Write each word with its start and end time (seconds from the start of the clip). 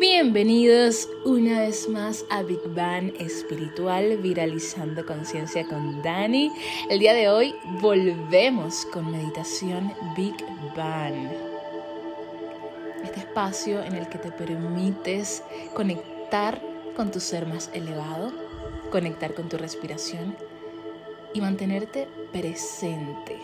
Bienvenidos 0.00 1.10
una 1.26 1.60
vez 1.60 1.86
más 1.86 2.24
a 2.30 2.42
Big 2.42 2.62
Bang 2.74 3.12
Espiritual 3.18 4.16
Viralizando 4.16 5.04
Conciencia 5.04 5.66
con 5.66 6.00
Dani. 6.00 6.50
El 6.88 7.00
día 7.00 7.12
de 7.12 7.28
hoy 7.28 7.54
volvemos 7.82 8.86
con 8.86 9.10
meditación 9.10 9.92
Big 10.16 10.34
Bang. 10.74 11.28
Este 13.04 13.20
espacio 13.20 13.82
en 13.82 13.94
el 13.94 14.08
que 14.08 14.16
te 14.16 14.32
permites 14.32 15.42
conectar 15.74 16.62
con 16.96 17.10
tu 17.10 17.20
ser 17.20 17.44
más 17.44 17.68
elevado, 17.74 18.32
conectar 18.90 19.34
con 19.34 19.50
tu 19.50 19.58
respiración 19.58 20.34
y 21.34 21.42
mantenerte 21.42 22.08
presente. 22.32 23.38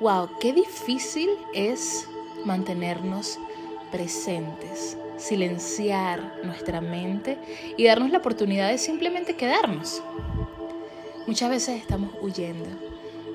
Wow, 0.00 0.28
qué 0.40 0.52
difícil 0.52 1.30
es 1.54 2.08
mantenernos 2.44 3.38
presentes 3.92 4.96
silenciar 5.20 6.40
nuestra 6.42 6.80
mente 6.80 7.38
y 7.76 7.84
darnos 7.84 8.10
la 8.10 8.18
oportunidad 8.18 8.70
de 8.70 8.78
simplemente 8.78 9.36
quedarnos. 9.36 10.02
Muchas 11.26 11.50
veces 11.50 11.80
estamos 11.80 12.10
huyendo, 12.20 12.68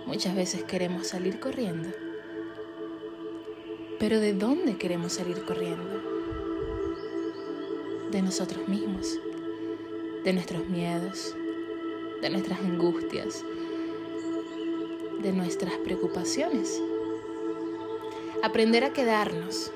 muchas 0.05 0.35
veces 0.35 0.63
queremos 0.63 1.07
salir 1.07 1.39
corriendo. 1.39 1.89
Pero 3.99 4.19
¿de 4.19 4.33
dónde 4.33 4.77
queremos 4.77 5.13
salir 5.13 5.45
corriendo? 5.45 6.01
De 8.11 8.21
nosotros 8.21 8.67
mismos, 8.67 9.17
de 10.23 10.33
nuestros 10.33 10.67
miedos, 10.67 11.35
de 12.21 12.29
nuestras 12.29 12.59
angustias, 12.59 13.45
de 15.21 15.31
nuestras 15.31 15.73
preocupaciones. 15.75 16.81
Aprender 18.43 18.83
a 18.83 18.93
quedarnos 18.93 19.71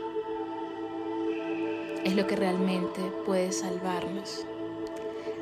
es 2.04 2.16
lo 2.16 2.28
que 2.28 2.36
realmente 2.36 3.02
puede 3.26 3.52
salvarnos. 3.52 4.46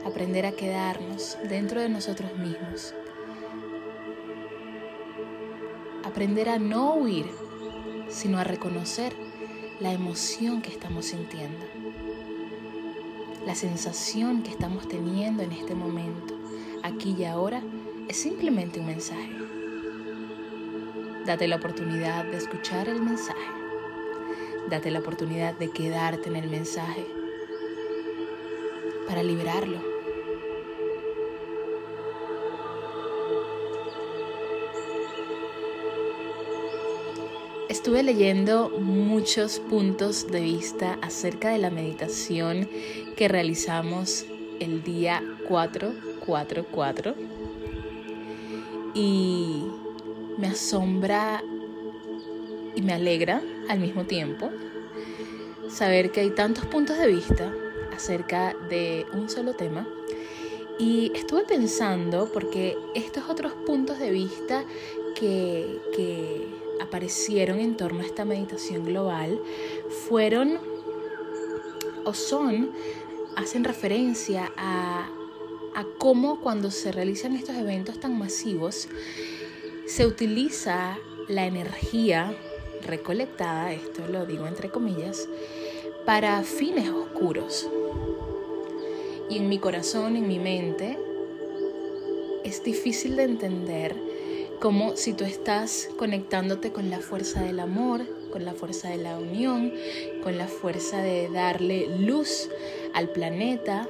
Aprender 0.05 0.45
a 0.45 0.51
quedarnos 0.51 1.37
dentro 1.49 1.81
de 1.81 1.89
nosotros 1.89 2.35
mismos. 2.37 2.93
Aprender 6.03 6.49
a 6.49 6.59
no 6.59 6.95
huir, 6.95 7.27
sino 8.09 8.37
a 8.37 8.43
reconocer 8.43 9.13
la 9.79 9.93
emoción 9.93 10.61
que 10.61 10.71
estamos 10.71 11.05
sintiendo. 11.05 11.65
La 13.45 13.55
sensación 13.55 14.41
que 14.43 14.51
estamos 14.51 14.87
teniendo 14.87 15.43
en 15.43 15.51
este 15.51 15.75
momento, 15.75 16.35
aquí 16.83 17.15
y 17.17 17.25
ahora, 17.25 17.61
es 18.07 18.17
simplemente 18.17 18.79
un 18.79 18.87
mensaje. 18.87 19.31
Date 21.25 21.47
la 21.47 21.57
oportunidad 21.57 22.25
de 22.25 22.37
escuchar 22.37 22.87
el 22.87 23.01
mensaje 23.01 23.56
Date 24.69 24.91
la 24.91 24.99
oportunidad 24.99 25.53
de 25.53 25.69
quedarte 25.69 26.27
en 26.27 26.35
el 26.35 26.49
mensaje 26.49 27.05
para 29.07 29.23
liberarlo. 29.23 29.79
Estuve 37.69 38.03
leyendo 38.03 38.69
muchos 38.69 39.59
puntos 39.59 40.27
de 40.27 40.41
vista 40.41 40.97
acerca 41.01 41.49
de 41.49 41.59
la 41.59 41.69
meditación 41.69 42.69
que 43.15 43.29
realizamos 43.29 44.25
el 44.59 44.83
día 44.83 45.23
444 45.47 47.15
y 48.93 49.63
me 50.37 50.47
asombra 50.47 51.41
y 52.75 52.81
me 52.81 52.93
alegra 52.93 53.41
al 53.67 53.79
mismo 53.79 54.05
tiempo 54.05 54.51
saber 55.69 56.11
que 56.11 56.21
hay 56.21 56.31
tantos 56.31 56.65
puntos 56.65 56.97
de 56.97 57.07
vista 57.07 57.53
acerca 57.93 58.55
de 58.69 59.05
un 59.13 59.29
solo 59.29 59.53
tema. 59.53 59.87
Y 60.79 61.11
estuve 61.15 61.43
pensando, 61.43 62.31
porque 62.31 62.77
estos 62.93 63.29
otros 63.29 63.53
puntos 63.65 63.99
de 63.99 64.11
vista 64.11 64.63
que, 65.15 65.79
que 65.95 66.47
aparecieron 66.81 67.59
en 67.59 67.75
torno 67.75 68.01
a 68.01 68.05
esta 68.05 68.25
meditación 68.25 68.85
global 68.85 69.39
fueron 70.07 70.59
o 72.05 72.13
son, 72.13 72.71
hacen 73.35 73.63
referencia 73.63 74.51
a, 74.55 75.09
a 75.75 75.85
cómo 75.97 76.39
cuando 76.41 76.69
se 76.69 76.91
realizan 76.91 77.35
estos 77.35 77.55
eventos 77.55 77.99
tan 77.99 78.17
masivos, 78.17 78.87
se 79.87 80.05
utiliza 80.05 80.97
la 81.27 81.45
energía 81.45 82.37
recolectada, 82.87 83.71
esto 83.73 84.07
lo 84.07 84.25
digo 84.25 84.47
entre 84.47 84.69
comillas, 84.69 85.27
para 86.05 86.41
fines 86.43 86.89
oscuros. 86.89 87.69
Y 89.29 89.37
en 89.37 89.49
mi 89.49 89.59
corazón, 89.59 90.15
en 90.15 90.27
mi 90.27 90.39
mente, 90.39 90.97
es 92.43 92.63
difícil 92.63 93.17
de 93.17 93.23
entender 93.23 93.95
cómo 94.59 94.95
si 94.95 95.13
tú 95.13 95.25
estás 95.25 95.89
conectándote 95.97 96.71
con 96.71 96.89
la 96.89 96.99
fuerza 96.99 97.43
del 97.43 97.59
amor, 97.59 98.01
con 98.31 98.45
la 98.45 98.53
fuerza 98.53 98.89
de 98.89 98.97
la 98.97 99.17
unión, 99.17 99.73
con 100.23 100.37
la 100.37 100.47
fuerza 100.47 101.01
de 101.01 101.29
darle 101.29 101.87
luz 101.99 102.49
al 102.93 103.09
planeta, 103.09 103.87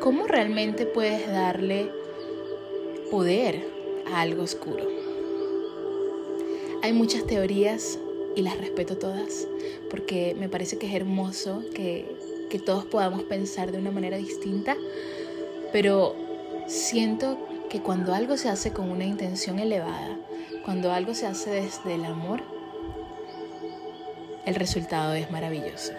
¿cómo 0.00 0.26
realmente 0.26 0.86
puedes 0.86 1.26
darle 1.26 1.90
poder 3.10 3.68
a 4.06 4.20
algo 4.20 4.42
oscuro? 4.44 4.97
Hay 6.80 6.92
muchas 6.92 7.26
teorías 7.26 7.98
y 8.36 8.42
las 8.42 8.56
respeto 8.56 8.96
todas 8.96 9.48
porque 9.90 10.36
me 10.38 10.48
parece 10.48 10.78
que 10.78 10.86
es 10.86 10.94
hermoso 10.94 11.64
que, 11.74 12.06
que 12.50 12.60
todos 12.60 12.84
podamos 12.84 13.24
pensar 13.24 13.72
de 13.72 13.78
una 13.78 13.90
manera 13.90 14.16
distinta, 14.16 14.76
pero 15.72 16.14
siento 16.68 17.36
que 17.68 17.80
cuando 17.80 18.14
algo 18.14 18.36
se 18.36 18.48
hace 18.48 18.72
con 18.72 18.90
una 18.90 19.04
intención 19.04 19.58
elevada, 19.58 20.16
cuando 20.64 20.92
algo 20.92 21.14
se 21.14 21.26
hace 21.26 21.50
desde 21.50 21.96
el 21.96 22.04
amor, 22.04 22.42
el 24.46 24.54
resultado 24.54 25.14
es 25.14 25.30
maravilloso. 25.32 25.92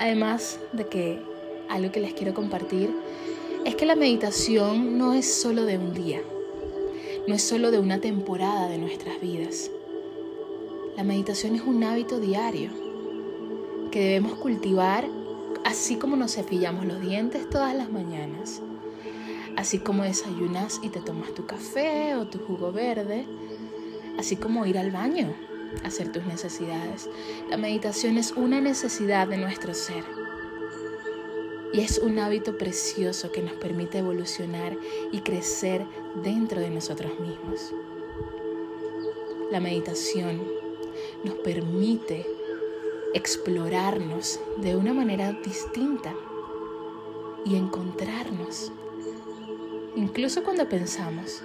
Además 0.00 0.58
de 0.72 0.86
que 0.88 1.22
algo 1.68 1.92
que 1.92 2.00
les 2.00 2.12
quiero 2.14 2.34
compartir 2.34 2.90
es 3.64 3.76
que 3.76 3.86
la 3.86 3.94
meditación 3.94 4.98
no 4.98 5.14
es 5.14 5.32
solo 5.32 5.64
de 5.64 5.78
un 5.78 5.94
día 5.94 6.20
no 7.26 7.34
es 7.34 7.42
solo 7.42 7.70
de 7.70 7.78
una 7.78 8.00
temporada 8.00 8.68
de 8.68 8.78
nuestras 8.78 9.20
vidas. 9.20 9.70
La 10.96 11.04
meditación 11.04 11.54
es 11.54 11.62
un 11.62 11.82
hábito 11.82 12.20
diario 12.20 12.70
que 13.90 14.00
debemos 14.00 14.34
cultivar 14.34 15.08
así 15.64 15.96
como 15.96 16.16
nos 16.16 16.34
cepillamos 16.34 16.84
los 16.84 17.00
dientes 17.00 17.48
todas 17.48 17.74
las 17.74 17.90
mañanas, 17.90 18.60
así 19.56 19.78
como 19.78 20.04
desayunas 20.04 20.80
y 20.82 20.90
te 20.90 21.00
tomas 21.00 21.32
tu 21.34 21.46
café 21.46 22.14
o 22.14 22.26
tu 22.26 22.38
jugo 22.38 22.72
verde, 22.72 23.26
así 24.18 24.36
como 24.36 24.66
ir 24.66 24.78
al 24.78 24.90
baño, 24.90 25.34
hacer 25.82 26.12
tus 26.12 26.24
necesidades. 26.26 27.08
La 27.48 27.56
meditación 27.56 28.18
es 28.18 28.32
una 28.32 28.60
necesidad 28.60 29.26
de 29.26 29.38
nuestro 29.38 29.72
ser 29.74 30.23
y 31.74 31.80
es 31.80 31.98
un 31.98 32.20
hábito 32.20 32.56
precioso 32.56 33.32
que 33.32 33.42
nos 33.42 33.54
permite 33.54 33.98
evolucionar 33.98 34.78
y 35.10 35.22
crecer 35.22 35.84
dentro 36.22 36.60
de 36.60 36.70
nosotros 36.70 37.18
mismos. 37.18 37.74
La 39.50 39.58
meditación 39.58 40.40
nos 41.24 41.34
permite 41.38 42.24
explorarnos 43.12 44.38
de 44.58 44.76
una 44.76 44.94
manera 44.94 45.32
distinta 45.32 46.14
y 47.44 47.56
encontrarnos, 47.56 48.70
incluso 49.96 50.44
cuando 50.44 50.68
pensamos 50.68 51.42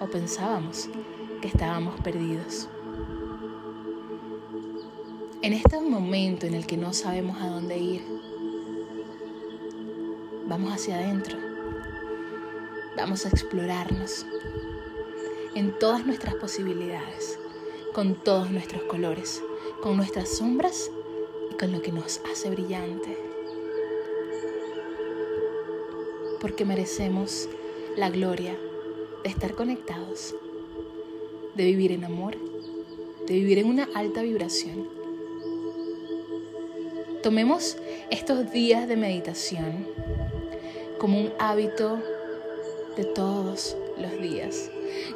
o 0.00 0.06
pensábamos 0.08 0.88
que 1.40 1.46
estábamos 1.46 2.00
perdidos. 2.00 2.68
En 5.42 5.52
este 5.52 5.80
momento 5.80 6.46
en 6.46 6.54
el 6.54 6.66
que 6.66 6.76
no 6.76 6.92
sabemos 6.92 7.40
a 7.40 7.46
dónde 7.46 7.78
ir, 7.78 8.21
Vamos 10.52 10.74
hacia 10.74 10.96
adentro. 10.96 11.38
Vamos 12.94 13.24
a 13.24 13.30
explorarnos 13.30 14.26
en 15.54 15.72
todas 15.78 16.04
nuestras 16.04 16.34
posibilidades, 16.34 17.38
con 17.94 18.16
todos 18.16 18.50
nuestros 18.50 18.82
colores, 18.82 19.42
con 19.80 19.96
nuestras 19.96 20.28
sombras 20.28 20.90
y 21.50 21.54
con 21.54 21.72
lo 21.72 21.80
que 21.80 21.90
nos 21.90 22.20
hace 22.30 22.50
brillante. 22.50 23.16
Porque 26.38 26.66
merecemos 26.66 27.48
la 27.96 28.10
gloria 28.10 28.54
de 29.22 29.30
estar 29.30 29.54
conectados, 29.54 30.34
de 31.54 31.64
vivir 31.64 31.92
en 31.92 32.04
amor, 32.04 32.36
de 33.26 33.32
vivir 33.32 33.58
en 33.58 33.68
una 33.68 33.88
alta 33.94 34.20
vibración. 34.20 34.86
Tomemos 37.22 37.78
estos 38.10 38.52
días 38.52 38.86
de 38.86 38.98
meditación 38.98 39.86
como 41.02 41.18
un 41.18 41.32
hábito 41.40 41.98
de 42.96 43.04
todos 43.04 43.76
los 43.98 44.22
días. 44.22 44.70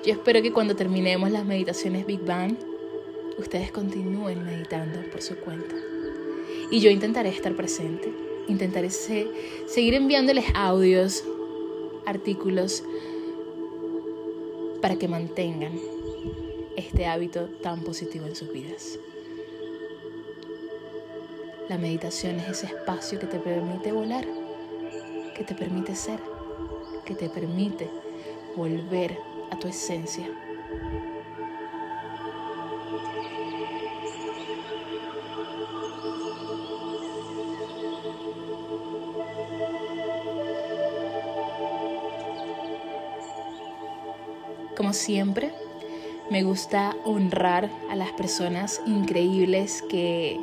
Yo 0.05 0.15
espero 0.15 0.43
que 0.43 0.53
cuando 0.53 0.75
terminemos 0.75 1.31
las 1.31 1.45
meditaciones 1.45 2.05
Big 2.07 2.23
Bang, 2.23 2.57
ustedes 3.39 3.71
continúen 3.71 4.45
meditando 4.45 4.99
por 5.13 5.23
su 5.23 5.37
cuenta 5.37 5.77
Y 6.73 6.81
yo 6.81 6.91
intentaré 6.91 7.29
estar 7.29 7.55
presente, 7.55 8.13
intentaré 8.49 8.91
seguir 8.91 9.95
enviándoles 9.95 10.47
audios, 10.57 11.23
artículos, 12.05 12.83
para 14.83 14.97
que 14.97 15.07
mantengan 15.07 15.79
este 16.75 17.07
hábito 17.07 17.45
tan 17.63 17.85
positivo 17.85 18.27
en 18.27 18.35
sus 18.35 18.53
vidas. 18.53 18.99
La 21.69 21.79
meditación 21.79 22.41
es 22.41 22.49
ese 22.49 22.67
espacio 22.67 23.21
que 23.21 23.27
te 23.27 23.39
permite 23.39 23.93
volar, 23.93 24.27
que 25.37 25.45
te 25.45 25.55
permite 25.55 25.95
ser, 25.95 26.19
que 27.05 27.15
te 27.15 27.29
permite 27.29 27.91
volver 28.57 29.19
a 29.51 29.59
tu 29.59 29.69
esencia. 29.69 30.27
Como 44.75 44.95
siempre, 44.95 45.53
me 46.31 46.45
gusta 46.45 46.97
honrar 47.05 47.71
a 47.91 47.95
las 47.95 48.13
personas 48.13 48.81
increíbles 48.87 49.83
que, 49.83 50.41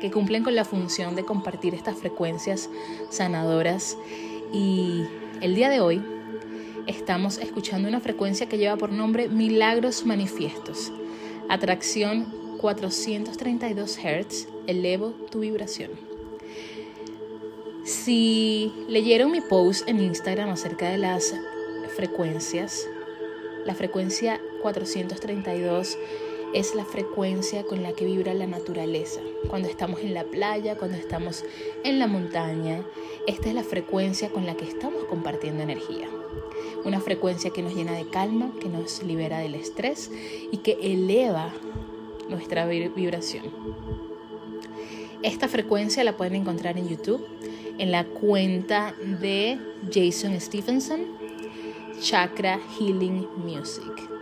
que 0.00 0.10
cumplen 0.10 0.44
con 0.44 0.54
la 0.54 0.64
función 0.64 1.16
de 1.16 1.24
compartir 1.24 1.74
estas 1.74 1.96
frecuencias 1.96 2.68
sanadoras. 3.10 3.96
Y 4.52 5.04
el 5.40 5.54
día 5.54 5.68
de 5.68 5.80
hoy 5.80 6.02
estamos 6.86 7.38
escuchando 7.38 7.88
una 7.88 8.00
frecuencia 8.00 8.48
que 8.48 8.58
lleva 8.58 8.76
por 8.76 8.90
nombre 8.92 9.28
Milagros 9.28 10.06
Manifiestos. 10.06 10.92
Atracción 11.48 12.26
432 12.60 13.98
Hz, 13.98 14.48
elevo 14.66 15.10
tu 15.30 15.40
vibración. 15.40 15.90
Si 17.84 18.72
leyeron 18.88 19.30
mi 19.30 19.40
post 19.40 19.88
en 19.88 20.00
Instagram 20.00 20.50
acerca 20.50 20.90
de 20.90 20.98
las 20.98 21.34
frecuencias, 21.96 22.86
la 23.64 23.74
frecuencia 23.74 24.40
432 24.62 25.96
es 26.54 26.74
la 26.74 26.84
frecuencia 26.84 27.64
con 27.64 27.82
la 27.82 27.92
que 27.92 28.04
vibra 28.04 28.34
la 28.34 28.46
naturaleza. 28.46 29.20
Cuando 29.48 29.68
estamos 29.68 30.00
en 30.00 30.14
la 30.14 30.24
playa, 30.24 30.76
cuando 30.76 30.96
estamos 30.96 31.44
en 31.84 31.98
la 31.98 32.06
montaña, 32.06 32.84
esta 33.26 33.48
es 33.48 33.54
la 33.54 33.62
frecuencia 33.62 34.30
con 34.30 34.46
la 34.46 34.56
que 34.56 34.64
estamos 34.64 35.04
compartiendo 35.04 35.62
energía. 35.62 36.08
Una 36.84 37.00
frecuencia 37.00 37.50
que 37.50 37.62
nos 37.62 37.74
llena 37.74 37.92
de 37.92 38.08
calma, 38.08 38.52
que 38.60 38.68
nos 38.68 39.02
libera 39.02 39.40
del 39.40 39.54
estrés 39.54 40.10
y 40.50 40.58
que 40.58 40.78
eleva 40.80 41.52
nuestra 42.28 42.66
vibración. 42.66 43.44
Esta 45.22 45.48
frecuencia 45.48 46.04
la 46.04 46.16
pueden 46.16 46.36
encontrar 46.36 46.78
en 46.78 46.88
YouTube, 46.88 47.26
en 47.78 47.90
la 47.90 48.04
cuenta 48.04 48.94
de 49.20 49.58
Jason 49.92 50.40
Stephenson, 50.40 51.00
Chakra 52.00 52.60
Healing 52.78 53.26
Music. 53.36 54.17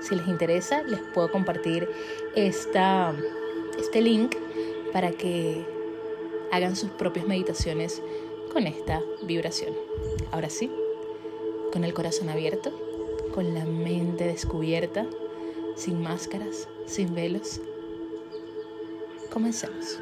Si 0.00 0.14
les 0.14 0.28
interesa, 0.28 0.82
les 0.82 1.00
puedo 1.00 1.30
compartir 1.30 1.88
esta, 2.34 3.14
este 3.78 4.00
link 4.00 4.36
para 4.92 5.10
que 5.10 5.64
hagan 6.52 6.76
sus 6.76 6.90
propias 6.90 7.26
meditaciones 7.26 8.02
con 8.52 8.66
esta 8.66 9.02
vibración. 9.22 9.74
Ahora 10.30 10.50
sí, 10.50 10.70
con 11.72 11.84
el 11.84 11.92
corazón 11.94 12.28
abierto, 12.28 12.72
con 13.34 13.54
la 13.54 13.64
mente 13.64 14.24
descubierta, 14.24 15.06
sin 15.76 16.02
máscaras, 16.02 16.68
sin 16.86 17.14
velos. 17.14 17.60
Comencemos. 19.30 20.00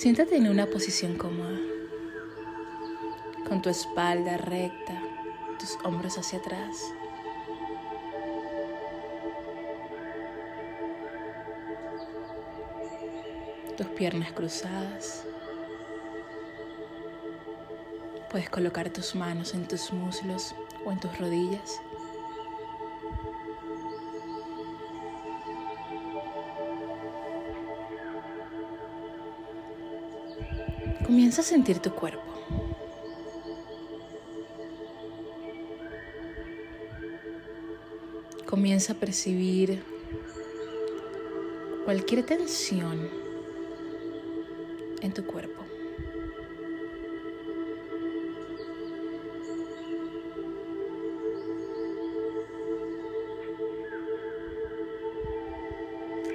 Siéntate 0.00 0.34
en 0.38 0.48
una 0.48 0.64
posición 0.64 1.18
cómoda, 1.18 1.58
con 3.46 3.60
tu 3.60 3.68
espalda 3.68 4.38
recta, 4.38 4.98
tus 5.58 5.76
hombros 5.84 6.16
hacia 6.16 6.38
atrás. 6.38 6.90
Tus 13.76 13.86
piernas 13.88 14.32
cruzadas. 14.32 15.26
Puedes 18.30 18.48
colocar 18.48 18.88
tus 18.88 19.14
manos 19.14 19.52
en 19.52 19.68
tus 19.68 19.92
muslos 19.92 20.54
o 20.86 20.92
en 20.92 20.98
tus 20.98 21.18
rodillas. 21.18 21.78
Comienza 31.10 31.40
a 31.40 31.44
sentir 31.44 31.80
tu 31.80 31.90
cuerpo. 31.90 32.22
Comienza 38.46 38.92
a 38.92 38.96
percibir 38.96 39.82
cualquier 41.84 42.24
tensión 42.24 43.10
en 45.02 45.12
tu 45.12 45.26
cuerpo. 45.26 45.64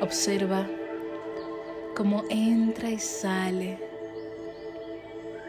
Observa 0.02 0.68
cómo 1.96 2.26
entra 2.30 2.90
y 2.90 3.00
sale 3.00 3.85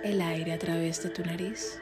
el 0.06 0.20
aire 0.20 0.52
a 0.52 0.58
través 0.58 1.02
de 1.02 1.10
tu 1.10 1.24
nariz. 1.24 1.80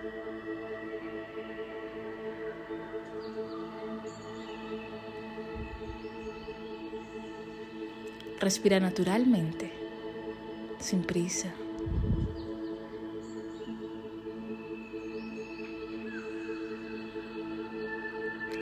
Respira 8.41 8.81
naturalmente, 8.81 9.71
sin 10.79 11.03
prisa. 11.03 11.53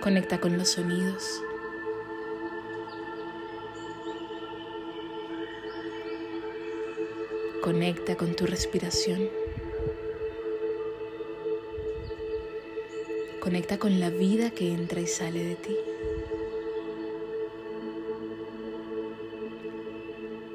Conecta 0.01 0.41
con 0.41 0.59
los 0.59 0.71
sonidos. 0.71 1.41
Conecta 7.63 8.17
con 8.17 8.35
tu 8.35 8.47
respiración. 8.47 9.42
Conecta 13.53 13.79
con 13.79 14.01
la 14.01 14.09
vida 14.09 14.49
que 14.49 14.73
entra 14.73 14.99
y 14.99 15.07
sale 15.07 15.45
de 15.45 15.57
ti. 15.57 15.77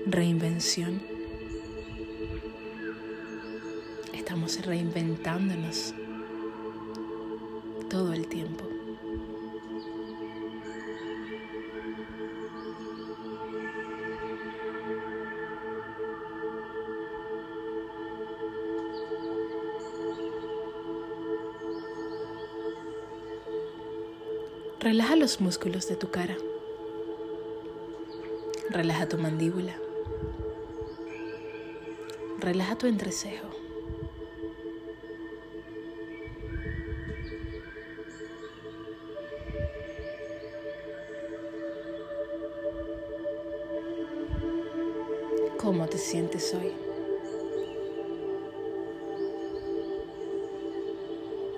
Reinvención. 0.08 1.00
Estamos 4.16 4.66
reinventándonos 4.66 5.94
todo 7.88 8.14
el 8.14 8.26
tiempo. 8.26 8.77
músculos 25.40 25.88
de 25.88 25.96
tu 25.96 26.10
cara. 26.10 26.36
Relaja 28.70 29.08
tu 29.08 29.18
mandíbula. 29.18 29.76
Relaja 32.40 32.78
tu 32.78 32.88
entrecejo. 32.88 33.48
¿Cómo 45.58 45.88
te 45.88 45.98
sientes 45.98 46.54
hoy? 46.54 46.74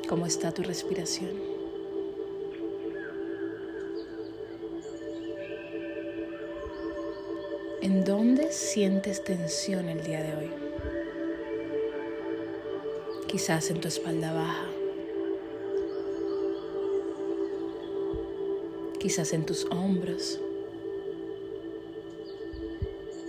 ¿Cómo 0.07 0.25
está 0.25 0.51
tu 0.51 0.63
respiración? 0.63 1.48
¿En 7.99 8.05
dónde 8.05 8.53
sientes 8.53 9.25
tensión 9.25 9.89
el 9.89 10.01
día 10.01 10.23
de 10.23 10.33
hoy? 10.33 10.49
Quizás 13.27 13.69
en 13.71 13.81
tu 13.81 13.89
espalda 13.89 14.31
baja. 14.31 14.67
Quizás 19.01 19.33
en 19.33 19.45
tus 19.45 19.65
hombros. 19.65 20.39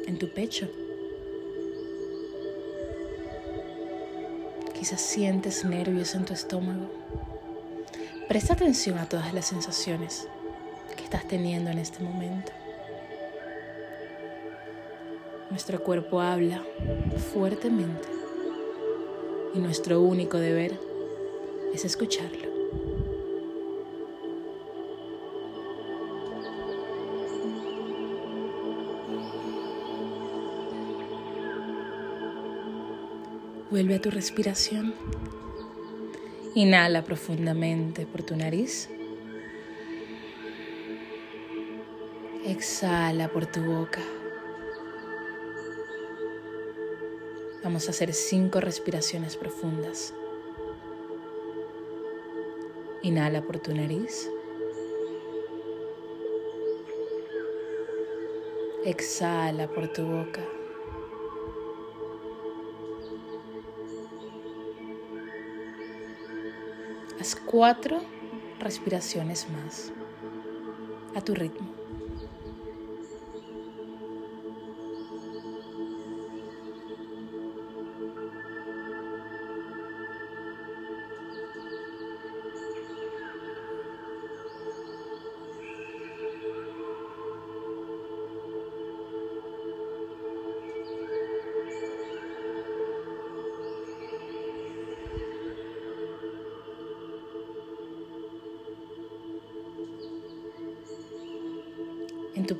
En 0.06 0.20
tu 0.20 0.28
pecho. 0.28 0.68
Quizás 4.78 5.00
sientes 5.00 5.64
nervios 5.64 6.14
en 6.14 6.24
tu 6.24 6.32
estómago. 6.32 6.88
Presta 8.28 8.52
atención 8.52 8.98
a 8.98 9.08
todas 9.08 9.34
las 9.34 9.46
sensaciones 9.46 10.28
que 10.96 11.02
estás 11.02 11.26
teniendo 11.26 11.72
en 11.72 11.80
este 11.80 12.04
momento. 12.04 12.59
Nuestro 15.60 15.84
cuerpo 15.84 16.22
habla 16.22 16.64
fuertemente 17.34 18.08
y 19.54 19.58
nuestro 19.58 20.00
único 20.00 20.38
deber 20.38 20.80
es 21.74 21.84
escucharlo. 21.84 22.48
Vuelve 33.70 33.96
a 33.96 34.00
tu 34.00 34.10
respiración. 34.10 34.94
Inhala 36.54 37.04
profundamente 37.04 38.06
por 38.06 38.22
tu 38.22 38.34
nariz. 38.34 38.88
Exhala 42.46 43.28
por 43.28 43.44
tu 43.44 43.60
boca. 43.60 44.00
Vamos 47.62 47.88
a 47.88 47.90
hacer 47.90 48.14
cinco 48.14 48.58
respiraciones 48.60 49.36
profundas. 49.36 50.14
Inhala 53.02 53.42
por 53.42 53.58
tu 53.58 53.74
nariz. 53.74 54.30
Exhala 58.84 59.68
por 59.68 59.92
tu 59.92 60.06
boca. 60.06 60.42
Haz 67.20 67.36
cuatro 67.36 68.00
respiraciones 68.58 69.46
más 69.50 69.92
a 71.14 71.20
tu 71.20 71.34
ritmo. 71.34 71.79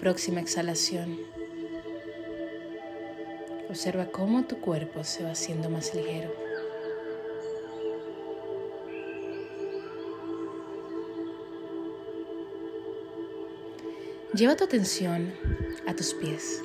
Próxima 0.01 0.41
exhalación. 0.41 1.19
Observa 3.69 4.07
cómo 4.07 4.45
tu 4.45 4.59
cuerpo 4.59 5.05
se 5.05 5.23
va 5.23 5.33
haciendo 5.33 5.69
más 5.69 5.95
ligero. 5.95 6.33
Lleva 14.35 14.57
tu 14.57 14.65
atención 14.65 15.35
a 15.87 15.95
tus 15.95 16.15
pies. 16.15 16.63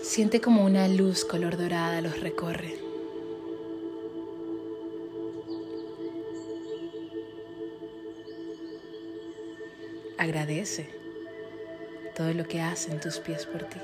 Siente 0.00 0.40
como 0.40 0.64
una 0.64 0.88
luz 0.88 1.26
color 1.26 1.58
dorada 1.58 2.00
los 2.00 2.20
recorre. 2.20 2.93
Agradece 10.18 10.88
todo 12.14 12.32
lo 12.32 12.44
que 12.44 12.62
hacen 12.62 13.00
tus 13.00 13.18
pies 13.18 13.46
por 13.46 13.64
ti. 13.64 13.80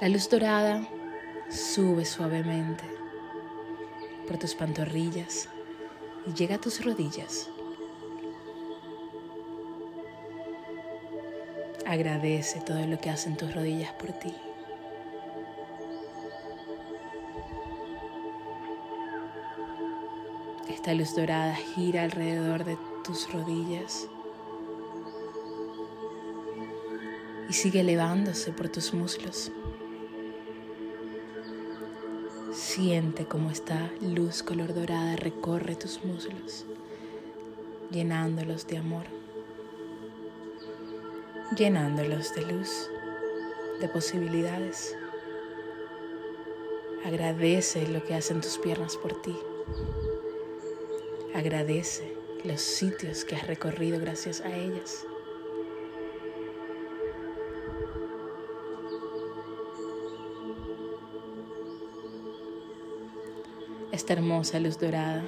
La 0.00 0.08
luz 0.08 0.28
dorada 0.28 0.86
sube 1.48 2.04
suavemente 2.04 2.84
por 4.26 4.38
tus 4.38 4.54
pantorrillas 4.54 5.48
y 6.26 6.34
llega 6.34 6.56
a 6.56 6.60
tus 6.60 6.84
rodillas. 6.84 7.48
Agradece 11.86 12.60
todo 12.60 12.84
lo 12.86 12.98
que 13.00 13.10
hacen 13.10 13.36
tus 13.36 13.54
rodillas 13.54 13.92
por 13.92 14.12
ti. 14.12 14.34
Esta 20.84 20.92
luz 20.92 21.16
dorada 21.16 21.54
gira 21.54 22.02
alrededor 22.02 22.62
de 22.62 22.76
tus 23.02 23.32
rodillas 23.32 24.06
y 27.48 27.54
sigue 27.54 27.80
elevándose 27.80 28.52
por 28.52 28.68
tus 28.68 28.92
muslos. 28.92 29.50
Siente 32.52 33.24
cómo 33.24 33.50
esta 33.50 33.90
luz 34.02 34.42
color 34.42 34.74
dorada 34.74 35.16
recorre 35.16 35.74
tus 35.74 36.04
muslos, 36.04 36.66
llenándolos 37.90 38.66
de 38.66 38.76
amor, 38.76 39.06
llenándolos 41.56 42.34
de 42.34 42.42
luz, 42.42 42.90
de 43.80 43.88
posibilidades. 43.88 44.94
Agradece 47.06 47.88
lo 47.88 48.04
que 48.04 48.12
hacen 48.12 48.42
tus 48.42 48.58
piernas 48.58 48.98
por 48.98 49.22
ti. 49.22 49.34
Agradece 51.34 52.16
los 52.44 52.60
sitios 52.60 53.24
que 53.24 53.34
has 53.34 53.44
recorrido 53.48 53.98
gracias 53.98 54.40
a 54.40 54.56
ellas. 54.56 55.04
Esta 63.90 64.12
hermosa 64.12 64.60
luz 64.60 64.78
dorada 64.78 65.24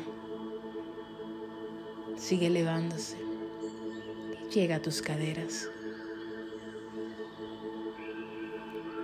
sigue 2.17 2.47
elevándose 2.47 3.17
y 4.49 4.55
llega 4.55 4.77
a 4.77 4.83
tus 4.83 5.03
caderas. 5.03 5.69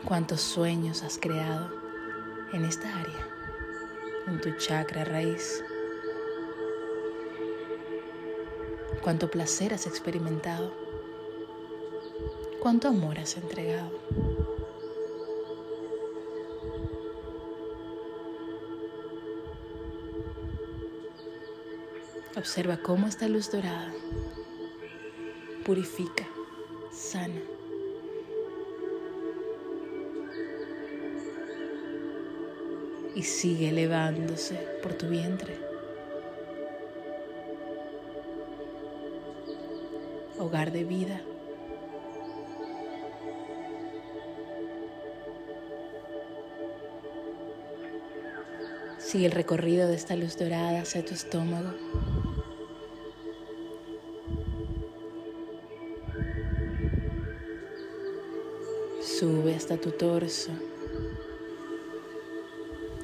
¿Cuántos 0.04 0.40
sueños 0.40 1.02
has 1.02 1.18
creado 1.18 1.68
en 2.52 2.64
esta 2.64 2.96
área, 2.96 3.28
en 4.28 4.40
tu 4.40 4.52
chakra 4.52 5.04
raíz? 5.04 5.64
Cuánto 9.02 9.30
placer 9.30 9.74
has 9.74 9.86
experimentado, 9.86 10.72
cuánto 12.60 12.88
amor 12.88 13.18
has 13.18 13.36
entregado. 13.36 13.90
Observa 22.36 22.78
cómo 22.78 23.08
esta 23.08 23.28
luz 23.28 23.50
dorada 23.50 23.92
purifica, 25.64 26.26
sana. 26.90 27.40
Y 33.14 33.22
sigue 33.22 33.68
elevándose 33.68 34.54
por 34.82 34.94
tu 34.94 35.06
vientre. 35.08 35.71
Hogar 40.52 40.70
de 40.70 40.84
vida. 40.84 41.18
Sigue 48.98 49.24
el 49.24 49.32
recorrido 49.32 49.88
de 49.88 49.94
esta 49.94 50.14
luz 50.14 50.36
dorada 50.36 50.82
hacia 50.82 51.02
tu 51.02 51.14
estómago. 51.14 51.70
Sube 59.00 59.54
hasta 59.54 59.78
tu 59.78 59.90
torso, 59.92 60.50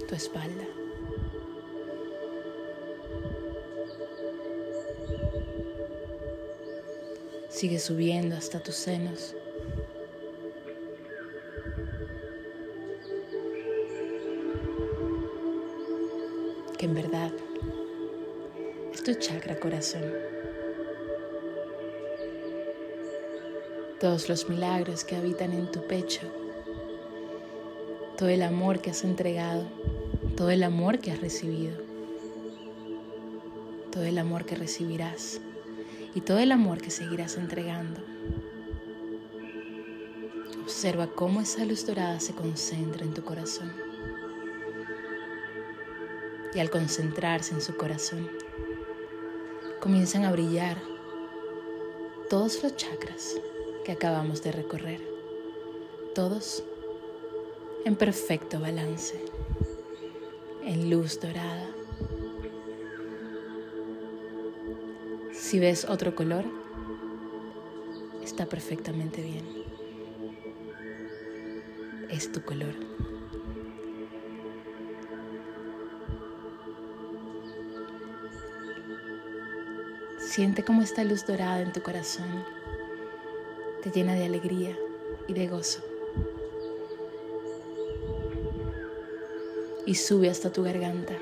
tu 0.06 0.14
espalda. 0.14 0.64
Sigue 7.58 7.80
subiendo 7.80 8.36
hasta 8.36 8.60
tus 8.60 8.76
senos. 8.76 9.34
Que 16.78 16.86
en 16.86 16.94
verdad 16.94 17.32
es 18.92 19.02
tu 19.02 19.12
chakra 19.14 19.58
corazón. 19.58 20.04
Todos 23.98 24.28
los 24.28 24.48
milagros 24.48 25.02
que 25.02 25.16
habitan 25.16 25.52
en 25.52 25.68
tu 25.72 25.84
pecho. 25.84 26.28
Todo 28.16 28.28
el 28.28 28.42
amor 28.42 28.78
que 28.78 28.90
has 28.90 29.02
entregado. 29.02 29.66
Todo 30.36 30.50
el 30.50 30.62
amor 30.62 31.00
que 31.00 31.10
has 31.10 31.20
recibido. 31.20 31.76
Todo 33.90 34.04
el 34.04 34.16
amor 34.18 34.44
que 34.44 34.54
recibirás 34.54 35.40
y 36.14 36.20
todo 36.20 36.38
el 36.38 36.52
amor 36.52 36.80
que 36.80 36.90
seguirás 36.90 37.36
entregando. 37.36 38.00
Observa 40.62 41.06
cómo 41.06 41.40
esa 41.40 41.64
luz 41.64 41.86
dorada 41.86 42.20
se 42.20 42.34
concentra 42.34 43.04
en 43.04 43.14
tu 43.14 43.22
corazón. 43.22 43.72
Y 46.54 46.60
al 46.60 46.70
concentrarse 46.70 47.54
en 47.54 47.60
su 47.60 47.76
corazón, 47.76 48.28
comienzan 49.80 50.24
a 50.24 50.32
brillar 50.32 50.76
todos 52.28 52.62
los 52.62 52.76
chakras 52.76 53.40
que 53.84 53.92
acabamos 53.92 54.42
de 54.42 54.52
recorrer, 54.52 55.00
todos 56.14 56.62
en 57.84 57.96
perfecto 57.96 58.60
balance, 58.60 59.18
en 60.64 60.90
luz 60.90 61.20
dorada. 61.20 61.77
Si 65.48 65.58
ves 65.58 65.86
otro 65.86 66.14
color, 66.14 66.44
está 68.22 68.44
perfectamente 68.44 69.22
bien. 69.22 69.46
Es 72.10 72.30
tu 72.30 72.42
color. 72.42 72.74
Siente 80.18 80.62
cómo 80.64 80.82
esta 80.82 81.02
luz 81.02 81.24
dorada 81.24 81.62
en 81.62 81.72
tu 81.72 81.80
corazón 81.80 82.44
te 83.82 83.90
llena 83.90 84.12
de 84.16 84.26
alegría 84.26 84.76
y 85.28 85.32
de 85.32 85.48
gozo. 85.48 85.80
Y 89.86 89.94
sube 89.94 90.28
hasta 90.28 90.52
tu 90.52 90.62
garganta. 90.62 91.14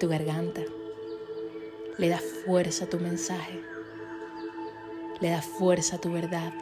Tu 0.00 0.08
garganta. 0.08 0.62
Le 1.98 2.08
da 2.08 2.18
fuerza 2.18 2.86
a 2.86 2.88
tu 2.88 2.98
mensaje. 2.98 3.62
Le 5.20 5.30
da 5.30 5.42
fuerza 5.42 5.96
a 5.96 6.00
tu 6.00 6.10
verdad. 6.10 6.52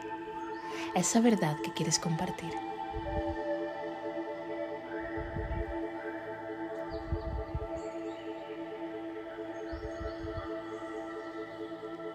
A 0.93 0.99
esa 0.99 1.21
verdad 1.21 1.55
que 1.63 1.71
quieres 1.71 1.97
compartir. 1.97 2.51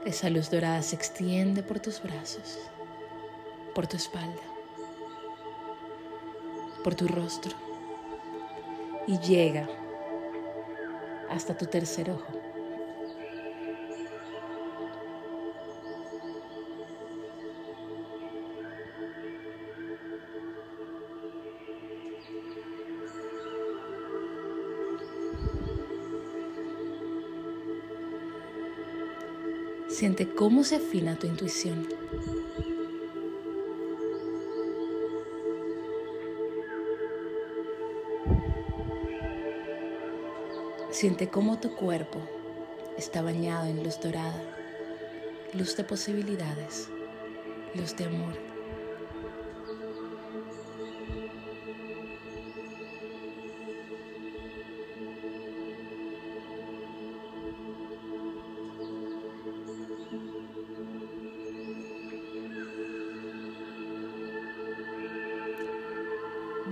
Esa 0.05 0.29
luz 0.29 0.51
dorada 0.51 0.83
se 0.83 0.95
extiende 0.95 1.63
por 1.63 1.81
tus 1.81 2.03
brazos, 2.03 2.59
por 3.75 3.87
tu 3.87 3.97
espalda, 3.97 4.43
por 6.85 6.95
tu 6.95 7.09
rostro 7.09 7.57
y 9.07 9.19
llega 9.21 9.67
hasta 11.35 11.57
tu 11.57 11.67
tercer 11.67 12.11
ojo. 12.11 12.33
Siente 29.89 30.29
cómo 30.35 30.65
se 30.65 30.77
afina 30.77 31.17
tu 31.17 31.27
intuición. 31.27 31.89
Siente 40.95 41.29
cómo 41.29 41.59
tu 41.59 41.75
cuerpo 41.75 42.21
está 42.97 43.21
bañado 43.21 43.67
en 43.67 43.83
luz 43.83 43.99
dorada, 44.01 44.41
luz 45.53 45.77
de 45.77 45.83
posibilidades, 45.83 46.89
luz 47.75 47.97
de 47.97 48.05
amor. 48.05 48.33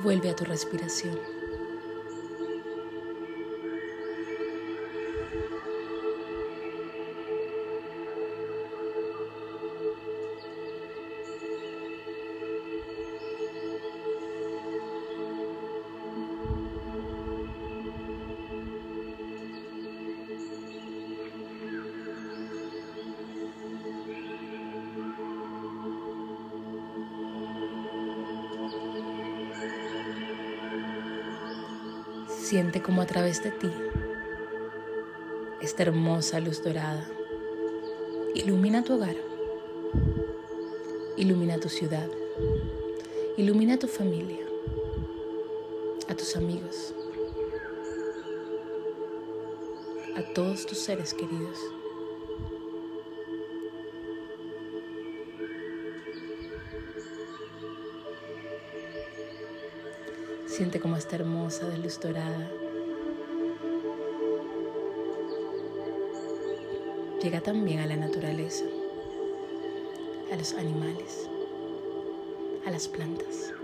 Vuelve 0.05 0.31
a 0.31 0.37
tu 0.37 0.45
respiración. 0.45 1.32
Siente 32.53 32.83
como 32.83 33.01
a 33.01 33.07
través 33.07 33.43
de 33.43 33.51
ti 33.51 33.71
esta 35.63 35.85
hermosa 35.85 36.39
luz 36.39 36.63
dorada 36.63 37.09
ilumina 38.35 38.85
tu 38.85 38.93
hogar, 38.93 39.17
ilumina 41.17 41.59
tu 41.59 41.71
ciudad, 41.71 42.07
ilumina 43.39 43.79
tu 43.79 43.89
familia, 43.89 44.45
a 46.11 46.15
tus 46.15 46.37
amigos, 46.37 46.93
a 50.15 50.23
todos 50.35 50.67
tus 50.67 50.77
seres 50.77 51.15
queridos. 51.15 51.59
Siente 60.53 60.81
como 60.81 60.99
esta 60.99 61.17
hermosa 61.17 61.67
de 61.67 61.79
dorada 61.99 62.51
llega 67.23 67.41
también 67.41 67.81
a 67.81 67.87
la 67.87 67.97
naturaleza, 67.97 68.67
a 70.31 70.37
los 70.37 70.53
animales, 70.53 71.27
a 72.67 72.71
las 72.71 72.87
plantas, 72.87 73.55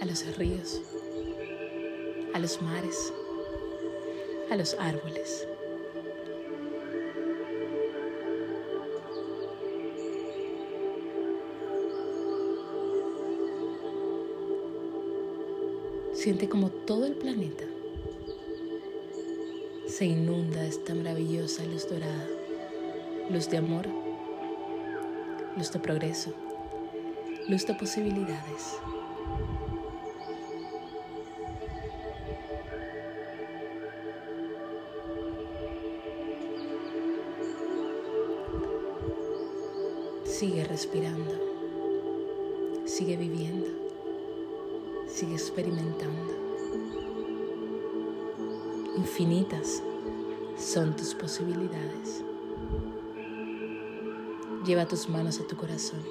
a 0.00 0.04
los 0.04 0.24
ríos, 0.36 0.80
a 2.32 2.38
los 2.38 2.62
mares, 2.62 3.12
a 4.48 4.54
los 4.54 4.74
árboles. 4.78 5.48
Siente 16.26 16.48
como 16.48 16.70
todo 16.70 17.06
el 17.06 17.12
planeta 17.12 17.62
se 19.86 20.06
inunda 20.06 20.66
esta 20.66 20.92
maravillosa 20.92 21.62
luz 21.62 21.88
dorada, 21.88 22.26
luz 23.30 23.48
de 23.48 23.58
amor, 23.58 23.86
luz 25.56 25.70
de 25.70 25.78
progreso, 25.78 26.32
luz 27.48 27.64
de 27.64 27.74
posibilidades. 27.74 28.80
Sigue 40.24 40.64
respirando. 40.64 41.30
Sigue 42.84 43.16
viviendo. 43.16 43.85
Sigue 45.16 45.32
experimentando. 45.32 46.34
Infinitas 48.98 49.82
son 50.58 50.94
tus 50.94 51.14
posibilidades. 51.14 52.22
Lleva 54.66 54.86
tus 54.86 55.08
manos 55.08 55.40
a 55.40 55.46
tu 55.46 55.56
corazón. 55.56 56.02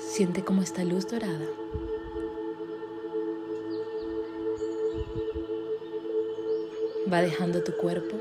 Siente 0.00 0.42
como 0.42 0.62
esta 0.62 0.82
luz 0.82 1.06
dorada 1.06 1.46
va 7.12 7.22
dejando 7.22 7.62
tu 7.62 7.72
cuerpo 7.72 8.16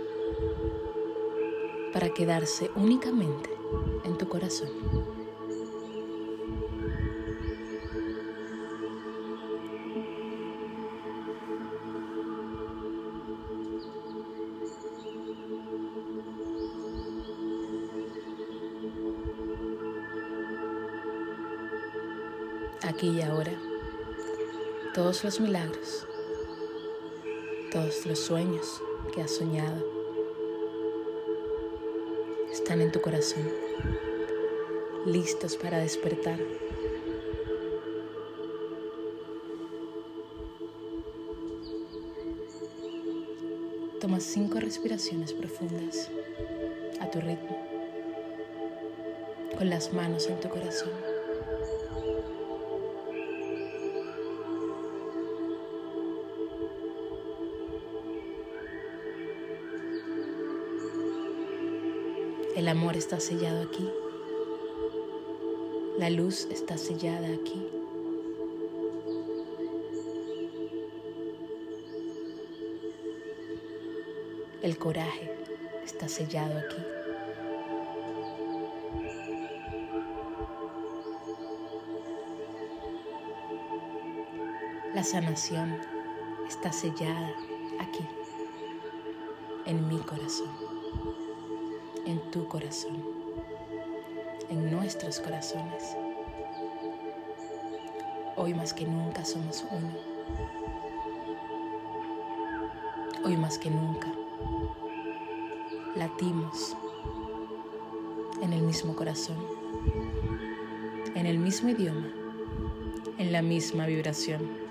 para 1.94 2.10
quedarse 2.10 2.72
únicamente 2.76 3.50
en 4.04 4.18
tu 4.18 4.28
corazón. 4.28 4.70
Aquí 22.88 23.10
y 23.10 23.22
ahora, 23.22 23.52
todos 24.94 25.24
los 25.24 25.40
milagros, 25.40 26.09
todos 27.72 28.06
los 28.08 28.20
sueños 28.20 28.82
que 29.14 29.22
has 29.22 29.32
soñado, 29.32 29.86
están 32.52 32.82
en 32.82 32.92
tu 32.92 33.00
corazón, 33.00 33.48
listos 35.06 35.56
para 35.56 35.78
despertar. 35.78 36.40
Toma 44.00 44.20
cinco 44.20 44.60
respiraciones 44.60 45.34
profundas 45.34 46.10
a 47.00 47.12
tu 47.12 47.22
ritmo, 47.22 47.56
con 49.58 49.70
las 49.70 49.94
manos 49.94 50.28
en 50.28 50.40
tu 50.40 50.50
corazón. 50.50 51.19
El 62.70 62.78
amor 62.78 62.96
está 62.96 63.20
sellado 63.20 63.64
aquí. 63.64 63.90
La 65.98 66.12
luz 66.12 66.48
está 66.52 66.78
sellada 66.78 67.28
aquí. 67.34 67.68
El 74.62 74.78
coraje 74.78 75.32
está 75.84 76.08
sellado 76.08 76.60
aquí. 76.60 76.78
La 84.94 85.04
sanación 85.04 85.76
está 86.48 86.72
sellada 86.72 87.34
aquí, 87.80 88.06
en 89.66 89.88
mi 89.88 89.98
corazón 90.02 90.69
en 92.10 92.32
tu 92.32 92.48
corazón, 92.48 93.04
en 94.50 94.72
nuestros 94.72 95.20
corazones. 95.20 95.96
Hoy 98.36 98.56
más 98.56 98.74
que 98.74 98.86
nunca 98.86 99.24
somos 99.24 99.64
uno. 99.70 99.92
Hoy 103.24 103.38
más 103.38 103.60
que 103.60 103.70
nunca 103.70 104.08
latimos 105.96 106.76
en 108.42 108.54
el 108.54 108.64
mismo 108.64 108.96
corazón, 108.96 109.38
en 111.14 111.28
el 111.28 111.38
mismo 111.38 111.70
idioma, 111.70 112.08
en 113.20 113.32
la 113.32 113.44
misma 113.44 113.86
vibración. 113.86 114.69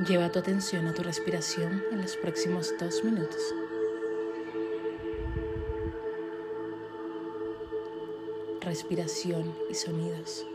Lleva 0.00 0.32
tu 0.32 0.38
atención 0.38 0.86
a 0.86 0.94
tu 0.94 1.02
respiración 1.02 1.84
en 1.92 2.00
los 2.00 2.16
próximos 2.16 2.72
dos 2.80 3.04
minutos. 3.04 3.54
Respiración 8.62 9.54
y 9.68 9.74
sonidos. 9.74 10.46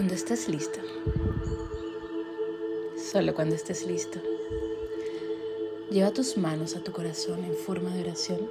Cuando 0.00 0.14
estés 0.14 0.48
listo, 0.48 0.80
solo 2.96 3.34
cuando 3.34 3.54
estés 3.54 3.86
listo, 3.86 4.18
lleva 5.90 6.10
tus 6.10 6.38
manos 6.38 6.74
a 6.74 6.82
tu 6.82 6.90
corazón 6.90 7.44
en 7.44 7.54
forma 7.54 7.94
de 7.94 8.00
oración. 8.00 8.50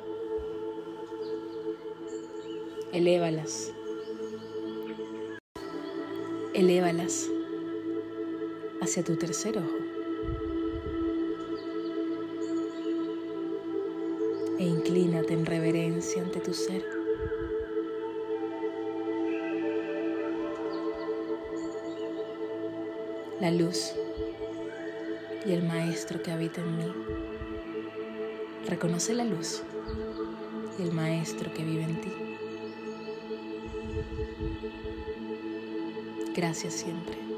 Elévalas. 2.94 3.72
Elévalas 6.54 7.28
hacia 8.84 9.04
tu 9.04 9.16
tercer 9.16 9.58
ojo. 9.58 9.78
E 14.60 14.66
inclínate 14.66 15.34
en 15.34 15.48
reverencia 15.48 16.22
ante 16.22 16.42
tu 16.42 16.54
ser. 16.54 16.99
La 23.40 23.52
luz 23.52 23.94
y 25.46 25.54
el 25.54 25.64
Maestro 25.64 26.22
que 26.22 26.32
habita 26.32 26.62
en 26.62 26.78
mí. 26.78 26.94
Reconoce 28.68 29.14
la 29.14 29.24
luz 29.24 29.64
y 30.78 30.84
el 30.84 30.92
Maestro 30.92 31.54
que 31.54 31.64
vive 31.64 31.84
en 31.84 32.02
ti. 32.02 32.12
Gracias 36.36 36.74
siempre. 36.74 37.29